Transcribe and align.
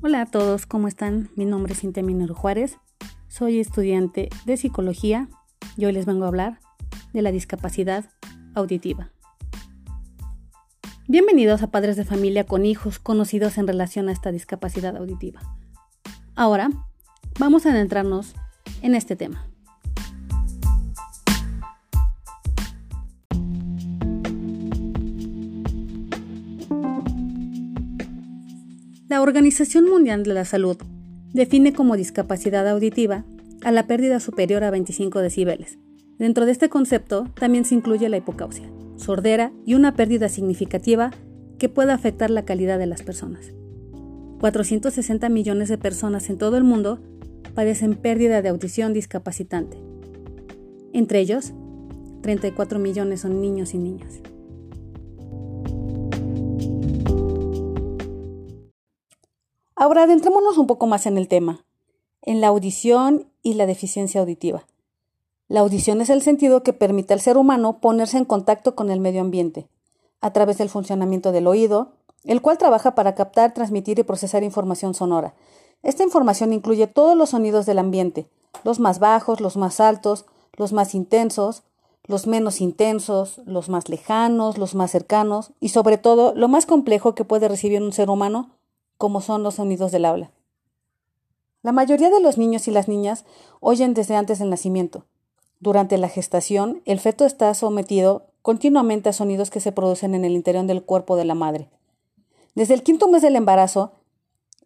Hola 0.00 0.20
a 0.22 0.26
todos, 0.26 0.64
¿cómo 0.64 0.86
están? 0.86 1.28
Mi 1.34 1.44
nombre 1.44 1.72
es 1.72 1.80
Cintia 1.80 2.04
Minero 2.04 2.32
Juárez, 2.32 2.78
soy 3.26 3.58
estudiante 3.58 4.28
de 4.46 4.56
psicología 4.56 5.28
y 5.76 5.86
hoy 5.86 5.92
les 5.92 6.06
vengo 6.06 6.24
a 6.24 6.28
hablar 6.28 6.60
de 7.12 7.20
la 7.20 7.32
discapacidad 7.32 8.08
auditiva. 8.54 9.10
Bienvenidos 11.08 11.62
a 11.62 11.72
padres 11.72 11.96
de 11.96 12.04
familia 12.04 12.46
con 12.46 12.64
hijos 12.64 13.00
conocidos 13.00 13.58
en 13.58 13.66
relación 13.66 14.08
a 14.08 14.12
esta 14.12 14.30
discapacidad 14.30 14.96
auditiva. 14.96 15.40
Ahora 16.36 16.70
vamos 17.40 17.66
a 17.66 17.70
adentrarnos 17.70 18.36
en 18.82 18.94
este 18.94 19.16
tema. 19.16 19.48
La 29.08 29.22
Organización 29.22 29.88
Mundial 29.88 30.22
de 30.22 30.34
la 30.34 30.44
Salud 30.44 30.76
define 31.32 31.72
como 31.72 31.96
discapacidad 31.96 32.68
auditiva 32.68 33.24
a 33.64 33.72
la 33.72 33.86
pérdida 33.86 34.20
superior 34.20 34.64
a 34.64 34.70
25 34.70 35.20
decibeles. 35.20 35.78
Dentro 36.18 36.44
de 36.44 36.52
este 36.52 36.68
concepto 36.68 37.26
también 37.40 37.64
se 37.64 37.74
incluye 37.74 38.10
la 38.10 38.18
hipocausia, 38.18 38.70
sordera 38.96 39.50
y 39.64 39.72
una 39.72 39.94
pérdida 39.94 40.28
significativa 40.28 41.10
que 41.58 41.70
pueda 41.70 41.94
afectar 41.94 42.28
la 42.28 42.44
calidad 42.44 42.78
de 42.78 42.86
las 42.86 43.02
personas. 43.02 43.54
460 44.40 45.30
millones 45.30 45.70
de 45.70 45.78
personas 45.78 46.28
en 46.28 46.36
todo 46.36 46.58
el 46.58 46.64
mundo 46.64 47.00
padecen 47.54 47.94
pérdida 47.94 48.42
de 48.42 48.50
audición 48.50 48.92
discapacitante. 48.92 49.78
Entre 50.92 51.20
ellos, 51.20 51.54
34 52.20 52.78
millones 52.78 53.22
son 53.22 53.40
niños 53.40 53.72
y 53.72 53.78
niñas. 53.78 54.20
Ahora 59.80 60.02
adentrémonos 60.02 60.58
un 60.58 60.66
poco 60.66 60.88
más 60.88 61.06
en 61.06 61.16
el 61.18 61.28
tema, 61.28 61.64
en 62.22 62.40
la 62.40 62.48
audición 62.48 63.28
y 63.44 63.54
la 63.54 63.64
deficiencia 63.64 64.20
auditiva. 64.20 64.66
La 65.46 65.60
audición 65.60 66.00
es 66.00 66.10
el 66.10 66.20
sentido 66.20 66.64
que 66.64 66.72
permite 66.72 67.14
al 67.14 67.20
ser 67.20 67.36
humano 67.36 67.78
ponerse 67.78 68.18
en 68.18 68.24
contacto 68.24 68.74
con 68.74 68.90
el 68.90 68.98
medio 68.98 69.20
ambiente, 69.20 69.68
a 70.20 70.32
través 70.32 70.58
del 70.58 70.68
funcionamiento 70.68 71.30
del 71.30 71.46
oído, 71.46 71.92
el 72.24 72.42
cual 72.42 72.58
trabaja 72.58 72.96
para 72.96 73.14
captar, 73.14 73.54
transmitir 73.54 74.00
y 74.00 74.02
procesar 74.02 74.42
información 74.42 74.94
sonora. 74.94 75.34
Esta 75.84 76.02
información 76.02 76.52
incluye 76.52 76.88
todos 76.88 77.16
los 77.16 77.30
sonidos 77.30 77.64
del 77.64 77.78
ambiente, 77.78 78.28
los 78.64 78.80
más 78.80 78.98
bajos, 78.98 79.40
los 79.40 79.56
más 79.56 79.78
altos, 79.78 80.26
los 80.56 80.72
más 80.72 80.92
intensos, 80.96 81.62
los 82.02 82.26
menos 82.26 82.60
intensos, 82.60 83.40
los 83.46 83.68
más 83.68 83.88
lejanos, 83.88 84.58
los 84.58 84.74
más 84.74 84.90
cercanos 84.90 85.52
y 85.60 85.68
sobre 85.68 85.98
todo 85.98 86.34
lo 86.34 86.48
más 86.48 86.66
complejo 86.66 87.14
que 87.14 87.24
puede 87.24 87.46
recibir 87.46 87.80
un 87.80 87.92
ser 87.92 88.10
humano, 88.10 88.57
como 88.98 89.20
son 89.22 89.42
los 89.42 89.54
sonidos 89.54 89.90
del 89.92 90.04
aula. 90.04 90.30
La 91.62 91.72
mayoría 91.72 92.10
de 92.10 92.20
los 92.20 92.36
niños 92.36 92.68
y 92.68 92.70
las 92.70 92.88
niñas 92.88 93.24
oyen 93.60 93.94
desde 93.94 94.14
antes 94.14 94.38
del 94.38 94.50
nacimiento. 94.50 95.06
Durante 95.60 95.98
la 95.98 96.08
gestación, 96.08 96.82
el 96.84 97.00
feto 97.00 97.24
está 97.24 97.52
sometido 97.54 98.26
continuamente 98.42 99.08
a 99.08 99.12
sonidos 99.12 99.50
que 99.50 99.60
se 99.60 99.72
producen 99.72 100.14
en 100.14 100.24
el 100.24 100.32
interior 100.32 100.66
del 100.66 100.82
cuerpo 100.82 101.16
de 101.16 101.24
la 101.24 101.34
madre. 101.34 101.68
Desde 102.54 102.74
el 102.74 102.82
quinto 102.82 103.08
mes 103.08 103.22
del 103.22 103.36
embarazo, 103.36 103.92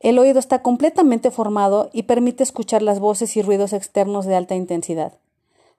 el 0.00 0.18
oído 0.18 0.38
está 0.38 0.62
completamente 0.62 1.30
formado 1.30 1.88
y 1.92 2.04
permite 2.04 2.42
escuchar 2.42 2.82
las 2.82 3.00
voces 3.00 3.36
y 3.36 3.42
ruidos 3.42 3.72
externos 3.72 4.26
de 4.26 4.34
alta 4.34 4.54
intensidad. 4.54 5.14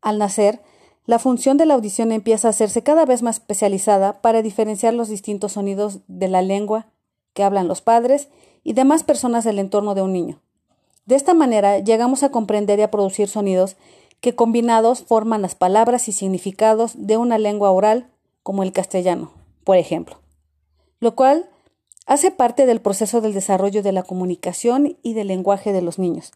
Al 0.00 0.18
nacer, 0.18 0.60
la 1.04 1.18
función 1.18 1.56
de 1.56 1.66
la 1.66 1.74
audición 1.74 2.12
empieza 2.12 2.48
a 2.48 2.50
hacerse 2.50 2.82
cada 2.82 3.04
vez 3.04 3.22
más 3.22 3.36
especializada 3.36 4.20
para 4.22 4.42
diferenciar 4.42 4.94
los 4.94 5.08
distintos 5.08 5.52
sonidos 5.52 6.00
de 6.08 6.28
la 6.28 6.42
lengua, 6.42 6.86
que 7.36 7.44
hablan 7.44 7.68
los 7.68 7.82
padres 7.82 8.28
y 8.64 8.72
demás 8.72 9.04
personas 9.04 9.44
del 9.44 9.58
entorno 9.58 9.94
de 9.94 10.00
un 10.00 10.14
niño. 10.14 10.40
De 11.04 11.14
esta 11.16 11.34
manera 11.34 11.78
llegamos 11.78 12.22
a 12.22 12.30
comprender 12.30 12.78
y 12.78 12.82
a 12.82 12.90
producir 12.90 13.28
sonidos 13.28 13.76
que 14.20 14.34
combinados 14.34 15.02
forman 15.02 15.42
las 15.42 15.54
palabras 15.54 16.08
y 16.08 16.12
significados 16.12 16.94
de 16.96 17.18
una 17.18 17.36
lengua 17.36 17.70
oral 17.70 18.08
como 18.42 18.62
el 18.62 18.72
castellano, 18.72 19.32
por 19.64 19.76
ejemplo, 19.76 20.18
lo 20.98 21.14
cual 21.14 21.50
hace 22.06 22.30
parte 22.30 22.64
del 22.64 22.80
proceso 22.80 23.20
del 23.20 23.34
desarrollo 23.34 23.82
de 23.82 23.92
la 23.92 24.02
comunicación 24.02 24.96
y 25.02 25.12
del 25.12 25.28
lenguaje 25.28 25.74
de 25.74 25.82
los 25.82 25.98
niños. 25.98 26.32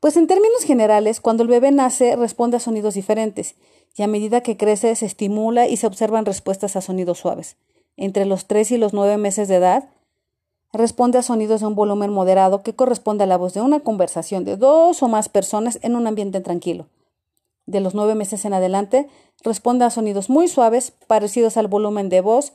Pues 0.00 0.18
en 0.18 0.26
términos 0.26 0.62
generales, 0.64 1.20
cuando 1.20 1.42
el 1.42 1.48
bebé 1.48 1.72
nace 1.72 2.16
responde 2.16 2.58
a 2.58 2.60
sonidos 2.60 2.94
diferentes, 2.94 3.54
y 3.96 4.02
a 4.02 4.06
medida 4.06 4.42
que 4.42 4.58
crece 4.58 4.94
se 4.94 5.06
estimula 5.06 5.66
y 5.66 5.78
se 5.78 5.86
observan 5.86 6.26
respuestas 6.26 6.76
a 6.76 6.82
sonidos 6.82 7.18
suaves. 7.18 7.56
Entre 7.96 8.26
los 8.26 8.46
3 8.46 8.72
y 8.72 8.76
los 8.76 8.92
9 8.92 9.16
meses 9.16 9.48
de 9.48 9.56
edad, 9.56 9.88
responde 10.72 11.18
a 11.18 11.22
sonidos 11.22 11.60
de 11.60 11.66
un 11.66 11.74
volumen 11.74 12.12
moderado 12.12 12.62
que 12.62 12.74
corresponde 12.74 13.24
a 13.24 13.26
la 13.26 13.36
voz 13.36 13.54
de 13.54 13.62
una 13.62 13.80
conversación 13.80 14.44
de 14.44 14.56
dos 14.56 15.02
o 15.02 15.08
más 15.08 15.28
personas 15.28 15.78
en 15.82 15.96
un 15.96 16.06
ambiente 16.06 16.40
tranquilo. 16.40 16.86
De 17.66 17.80
los 17.80 17.94
nueve 17.94 18.14
meses 18.14 18.44
en 18.44 18.54
adelante, 18.54 19.08
responde 19.42 19.84
a 19.84 19.90
sonidos 19.90 20.30
muy 20.30 20.48
suaves 20.48 20.92
parecidos 21.06 21.56
al 21.56 21.68
volumen 21.68 22.08
de 22.08 22.20
voz 22.20 22.54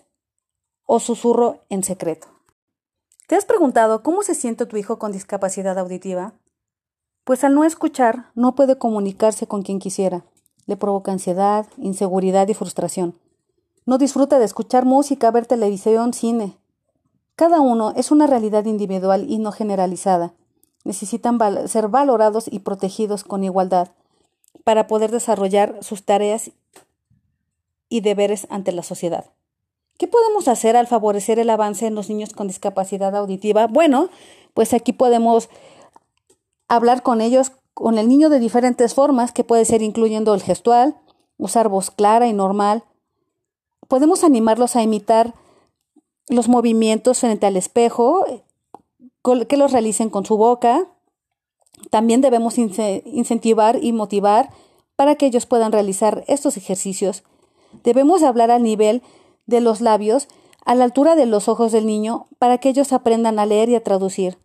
o 0.85 0.99
susurro 0.99 1.59
en 1.69 1.83
secreto. 1.83 2.27
¿Te 3.27 3.35
has 3.35 3.45
preguntado 3.45 4.03
cómo 4.03 4.21
se 4.21 4.35
siente 4.35 4.65
tu 4.65 4.77
hijo 4.77 4.99
con 4.99 5.11
discapacidad 5.11 5.77
auditiva? 5.79 6.33
Pues 7.23 7.43
al 7.43 7.55
no 7.55 7.63
escuchar, 7.63 8.31
no 8.35 8.53
puede 8.53 8.77
comunicarse 8.77 9.47
con 9.47 9.63
quien 9.63 9.79
quisiera. 9.79 10.25
Le 10.65 10.77
provoca 10.77 11.11
ansiedad, 11.11 11.67
inseguridad 11.77 12.47
y 12.49 12.53
frustración. 12.53 13.17
No 13.85 13.97
disfruta 13.97 14.39
de 14.39 14.45
escuchar 14.45 14.85
música, 14.85 15.31
ver 15.31 15.45
televisión, 15.45 16.13
cine. 16.13 16.57
Cada 17.35 17.61
uno 17.61 17.93
es 17.95 18.11
una 18.11 18.27
realidad 18.27 18.65
individual 18.65 19.25
y 19.27 19.39
no 19.39 19.51
generalizada. 19.51 20.33
Necesitan 20.83 21.39
ser 21.67 21.87
valorados 21.87 22.45
y 22.51 22.59
protegidos 22.59 23.23
con 23.23 23.43
igualdad 23.43 23.89
para 24.63 24.87
poder 24.87 25.11
desarrollar 25.11 25.77
sus 25.81 26.03
tareas 26.03 26.51
y 27.89 28.01
deberes 28.01 28.47
ante 28.49 28.71
la 28.71 28.83
sociedad. 28.83 29.25
¿Qué 29.97 30.07
podemos 30.07 30.47
hacer 30.47 30.75
al 30.75 30.87
favorecer 30.87 31.39
el 31.39 31.49
avance 31.49 31.87
en 31.87 31.95
los 31.95 32.09
niños 32.09 32.33
con 32.33 32.47
discapacidad 32.47 33.15
auditiva? 33.15 33.67
Bueno, 33.67 34.09
pues 34.53 34.73
aquí 34.73 34.93
podemos 34.93 35.49
hablar 36.67 37.03
con 37.03 37.21
ellos, 37.21 37.51
con 37.73 37.97
el 37.97 38.07
niño 38.07 38.29
de 38.29 38.39
diferentes 38.39 38.93
formas, 38.93 39.31
que 39.31 39.43
puede 39.43 39.65
ser 39.65 39.81
incluyendo 39.81 40.33
el 40.33 40.41
gestual, 40.41 40.95
usar 41.37 41.69
voz 41.69 41.91
clara 41.91 42.27
y 42.27 42.33
normal. 42.33 42.83
Podemos 43.87 44.23
animarlos 44.23 44.75
a 44.75 44.81
imitar 44.81 45.33
los 46.29 46.47
movimientos 46.47 47.19
frente 47.19 47.45
al 47.45 47.57
espejo, 47.57 48.25
que 49.47 49.57
los 49.57 49.71
realicen 49.71 50.09
con 50.09 50.25
su 50.25 50.37
boca. 50.37 50.87
También 51.89 52.21
debemos 52.21 52.57
incentivar 52.57 53.79
y 53.81 53.93
motivar 53.93 54.49
para 54.95 55.15
que 55.15 55.25
ellos 55.25 55.45
puedan 55.45 55.71
realizar 55.71 56.23
estos 56.27 56.57
ejercicios. 56.57 57.23
Debemos 57.83 58.23
hablar 58.23 58.51
al 58.51 58.63
nivel 58.63 59.01
de 59.47 59.59
los 59.59 59.81
labios, 59.81 60.27
a 60.65 60.75
la 60.75 60.85
altura 60.85 61.15
de 61.15 61.25
los 61.25 61.47
ojos 61.49 61.71
del 61.71 61.85
niño, 61.85 62.27
para 62.39 62.57
que 62.57 62.69
ellos 62.69 62.93
aprendan 62.93 63.39
a 63.39 63.45
leer 63.45 63.69
y 63.69 63.75
a 63.75 63.83
traducir. 63.83 64.37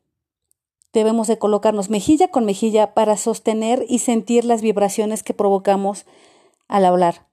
Debemos 0.92 1.26
de 1.26 1.38
colocarnos 1.38 1.90
mejilla 1.90 2.28
con 2.28 2.44
mejilla 2.44 2.94
para 2.94 3.16
sostener 3.16 3.84
y 3.88 3.98
sentir 3.98 4.44
las 4.44 4.62
vibraciones 4.62 5.22
que 5.22 5.34
provocamos 5.34 6.06
al 6.66 6.86
hablar. 6.86 7.27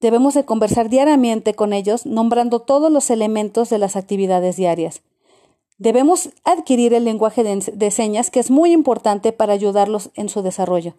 Debemos 0.00 0.34
de 0.34 0.44
conversar 0.44 0.88
diariamente 0.88 1.54
con 1.54 1.72
ellos, 1.72 2.06
nombrando 2.06 2.60
todos 2.60 2.90
los 2.90 3.10
elementos 3.10 3.68
de 3.68 3.78
las 3.78 3.96
actividades 3.96 4.56
diarias. 4.56 5.02
Debemos 5.76 6.30
adquirir 6.44 6.94
el 6.94 7.04
lenguaje 7.04 7.42
de, 7.44 7.90
señas, 7.90 8.30
que 8.30 8.40
es 8.40 8.50
muy 8.50 8.72
importante 8.72 9.32
para 9.32 9.52
ayudarlos 9.52 10.10
en 10.14 10.28
su 10.28 10.42
desarrollo. 10.42 10.94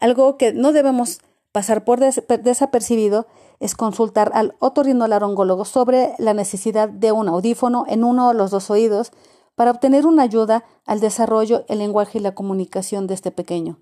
Algo 0.00 0.36
que 0.36 0.52
no 0.52 0.72
debemos 0.72 1.20
pasar 1.50 1.84
por 1.84 2.00
desapercibido 2.00 3.26
es 3.60 3.74
consultar 3.74 4.30
al 4.34 4.54
otorrinolaringólogo 4.58 5.64
sobre 5.64 6.14
la 6.18 6.34
necesidad 6.34 6.88
de 6.88 7.12
un 7.12 7.28
audífono 7.28 7.84
en 7.86 8.04
uno 8.04 8.28
de 8.28 8.34
los 8.34 8.50
dos 8.50 8.70
oídos 8.70 9.12
para 9.54 9.70
obtener 9.70 10.06
una 10.06 10.22
ayuda 10.22 10.64
al 10.86 11.00
desarrollo, 11.00 11.64
el 11.68 11.78
lenguaje 11.78 12.18
y 12.18 12.22
la 12.22 12.34
comunicación 12.34 13.06
de 13.06 13.14
este 13.14 13.30
pequeño. 13.30 13.78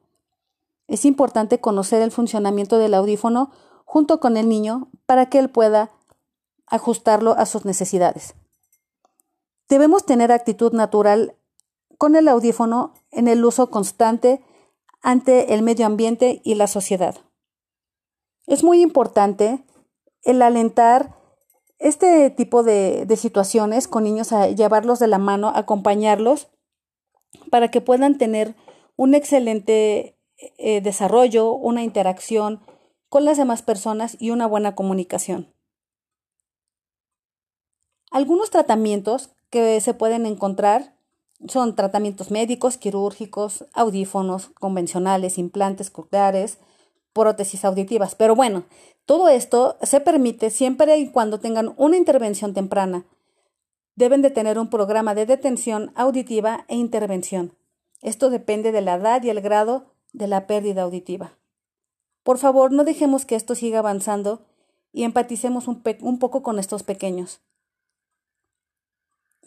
Es 0.89 1.05
importante 1.05 1.61
conocer 1.61 2.03
el 2.03 2.11
funcionamiento 2.11 2.79
del 2.79 2.95
audífono 2.95 3.51
junto 3.91 4.21
con 4.21 4.37
el 4.37 4.49
niño 4.49 4.89
para 5.05 5.27
que 5.27 5.41
él 5.41 5.51
pueda 5.51 5.91
ajustarlo 6.69 7.33
a 7.33 7.45
sus 7.45 7.65
necesidades. 7.65 8.37
Debemos 9.69 10.07
tener 10.07 10.31
actitud 10.31 10.73
natural 10.73 11.35
con 11.99 12.15
el 12.15 12.29
audífono 12.29 12.95
en 13.11 13.27
el 13.27 13.45
uso 13.45 13.69
constante 13.69 14.45
ante 15.03 15.55
el 15.55 15.63
medio 15.63 15.87
ambiente 15.87 16.41
y 16.45 16.55
la 16.55 16.69
sociedad. 16.69 17.17
Es 18.47 18.63
muy 18.63 18.81
importante 18.81 19.65
el 20.23 20.41
alentar 20.43 21.17
este 21.81 22.31
tipo 22.31 22.63
de, 22.63 23.05
situaciones 23.17 23.89
con 23.89 24.05
niños 24.05 24.33
a 24.33 24.47
llevarlos 24.47 25.01
de 25.01 25.09
la 25.09 25.19
mano, 25.19 25.51
acompañarlos 25.53 26.47
para 27.51 27.73
que 27.73 27.81
puedan 27.81 28.19
tener 28.19 28.55
un 28.95 29.15
excelente 29.15 30.17
eh, 30.59 30.81
desarrollo, 30.81 31.55
una 31.55 31.83
interacción 31.83 32.61
con 33.11 33.27
las 33.27 33.37
demás 33.37 33.61
personas 33.61 34.17
y 34.19 34.31
una 34.31 34.47
buena 34.47 34.75
comunicación. 34.75 35.53
Algunos 38.11 38.51
tratamientos 38.51 39.31
que 39.51 39.81
se 39.83 39.93
pueden 39.93 40.25
encontrar 40.25 40.95
Son 41.49 41.75
tratamientos 41.75 42.31
médicos, 42.31 42.77
quirúrgicos, 42.77 43.65
audífonos 43.73 44.51
convencionales, 44.61 45.39
implantes 45.39 45.89
cocleares, 45.91 46.59
prótesis 47.15 47.65
auditivas. 47.65 48.15
Pero 48.15 48.35
bueno, 48.35 48.65
todo 49.07 49.31
esto 49.31 49.79
se 49.81 50.01
permite 50.01 50.51
siempre 50.51 50.99
y 50.99 51.11
cuando 51.11 51.41
tengan 51.41 51.73
una 51.79 51.97
intervención 51.97 52.53
temprana. 52.53 53.07
Deben 53.97 54.21
de 54.21 54.31
tener 54.31 54.59
un 54.59 54.69
programa 54.69 55.15
de 55.15 55.25
detención 55.25 55.93
auditiva 55.95 56.67
e 56.69 56.77
intervención. 56.77 57.57
Esto 58.03 58.29
depende 58.29 58.71
de 58.71 58.83
la 58.83 58.97
edad 58.97 59.23
y 59.23 59.31
el 59.31 59.41
grado 59.41 59.95
de 60.13 60.27
la 60.27 60.47
pérdida 60.47 60.83
auditiva. 60.83 61.40
Por 62.23 62.39
favor, 62.39 62.73
no 62.73 62.85
dejemos 62.85 63.25
que 63.25 63.37
esto 63.37 63.55
siga 63.55 63.79
avanzando 63.79 64.47
y 64.93 65.05
empaticemos 65.05 65.69
un, 65.69 65.83
un 66.01 66.19
poco 66.19 66.43
con 66.43 66.59
estos 66.59 66.83
pequeños. 66.83 67.41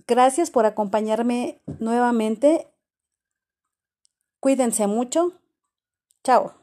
Gracias 0.08 0.52
por 0.52 0.66
acompañarme 0.66 1.62
nuevamente. 1.80 2.68
Cuídense 4.40 4.88
mucho. 4.88 5.34
Chao. 6.24 6.63